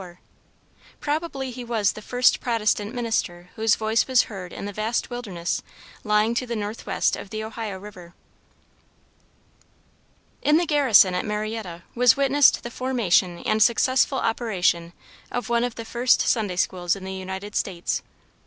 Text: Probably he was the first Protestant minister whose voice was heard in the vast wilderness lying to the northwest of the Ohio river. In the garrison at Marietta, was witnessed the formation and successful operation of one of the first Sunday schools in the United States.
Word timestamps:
Probably 0.99 1.51
he 1.51 1.63
was 1.63 1.91
the 1.91 2.01
first 2.01 2.39
Protestant 2.39 2.95
minister 2.95 3.51
whose 3.55 3.75
voice 3.75 4.07
was 4.07 4.23
heard 4.23 4.51
in 4.51 4.65
the 4.65 4.73
vast 4.73 5.11
wilderness 5.11 5.61
lying 6.03 6.33
to 6.33 6.47
the 6.47 6.55
northwest 6.55 7.15
of 7.15 7.29
the 7.29 7.43
Ohio 7.43 7.77
river. 7.77 8.15
In 10.41 10.57
the 10.57 10.65
garrison 10.65 11.13
at 11.13 11.23
Marietta, 11.23 11.83
was 11.93 12.17
witnessed 12.17 12.63
the 12.63 12.71
formation 12.71 13.43
and 13.45 13.61
successful 13.61 14.17
operation 14.17 14.93
of 15.29 15.49
one 15.49 15.63
of 15.63 15.75
the 15.75 15.85
first 15.85 16.19
Sunday 16.21 16.55
schools 16.55 16.95
in 16.95 17.03
the 17.03 17.13
United 17.13 17.55
States. 17.55 18.01